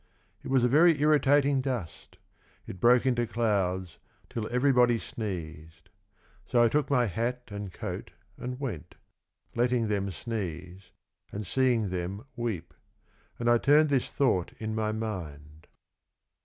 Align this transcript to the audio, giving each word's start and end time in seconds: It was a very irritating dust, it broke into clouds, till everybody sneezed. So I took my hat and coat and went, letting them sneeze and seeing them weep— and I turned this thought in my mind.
It 0.43 0.49
was 0.49 0.63
a 0.63 0.67
very 0.67 0.99
irritating 0.99 1.61
dust, 1.61 2.17
it 2.65 2.79
broke 2.79 3.05
into 3.05 3.27
clouds, 3.27 3.99
till 4.31 4.49
everybody 4.51 4.97
sneezed. 4.97 5.89
So 6.47 6.63
I 6.63 6.69
took 6.69 6.89
my 6.89 7.05
hat 7.05 7.43
and 7.49 7.71
coat 7.71 8.09
and 8.35 8.59
went, 8.59 8.95
letting 9.53 9.89
them 9.89 10.09
sneeze 10.09 10.89
and 11.31 11.45
seeing 11.45 11.91
them 11.91 12.25
weep— 12.35 12.73
and 13.39 13.47
I 13.47 13.59
turned 13.59 13.89
this 13.89 14.09
thought 14.09 14.53
in 14.57 14.73
my 14.73 14.91
mind. 14.91 15.67